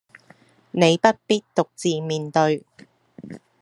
[0.71, 2.63] 你不必獨自面對